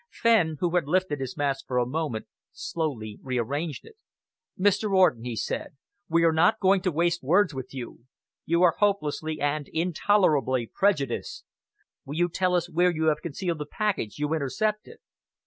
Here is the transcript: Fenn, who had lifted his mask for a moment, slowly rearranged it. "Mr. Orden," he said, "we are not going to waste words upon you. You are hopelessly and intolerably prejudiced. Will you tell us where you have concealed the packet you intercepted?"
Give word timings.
Fenn, 0.09 0.57
who 0.59 0.73
had 0.73 0.87
lifted 0.87 1.19
his 1.19 1.37
mask 1.37 1.67
for 1.67 1.77
a 1.77 1.85
moment, 1.85 2.25
slowly 2.51 3.19
rearranged 3.21 3.85
it. 3.85 3.97
"Mr. 4.59 4.91
Orden," 4.97 5.23
he 5.23 5.35
said, 5.35 5.77
"we 6.09 6.23
are 6.23 6.33
not 6.33 6.59
going 6.59 6.81
to 6.81 6.91
waste 6.91 7.21
words 7.21 7.53
upon 7.53 7.65
you. 7.69 7.99
You 8.43 8.63
are 8.63 8.73
hopelessly 8.79 9.39
and 9.39 9.67
intolerably 9.67 10.65
prejudiced. 10.73 11.45
Will 12.03 12.15
you 12.15 12.29
tell 12.29 12.55
us 12.55 12.67
where 12.67 12.89
you 12.89 13.09
have 13.09 13.21
concealed 13.21 13.59
the 13.59 13.67
packet 13.67 14.17
you 14.17 14.33
intercepted?" 14.33 14.97